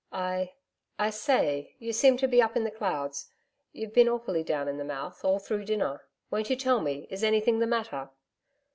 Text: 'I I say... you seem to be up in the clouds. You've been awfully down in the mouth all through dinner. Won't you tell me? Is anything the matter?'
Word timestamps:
'I 0.11 0.53
I 0.97 1.11
say... 1.11 1.75
you 1.77 1.93
seem 1.93 2.17
to 2.17 2.27
be 2.27 2.41
up 2.41 2.57
in 2.57 2.63
the 2.63 2.71
clouds. 2.71 3.29
You've 3.71 3.93
been 3.93 4.09
awfully 4.09 4.41
down 4.43 4.67
in 4.67 4.77
the 4.79 4.83
mouth 4.83 5.23
all 5.23 5.37
through 5.37 5.65
dinner. 5.65 6.01
Won't 6.31 6.49
you 6.49 6.55
tell 6.55 6.81
me? 6.81 7.05
Is 7.11 7.23
anything 7.23 7.59
the 7.59 7.67
matter?' 7.67 8.09